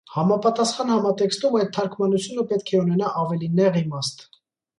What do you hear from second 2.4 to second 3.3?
պետք է ունենա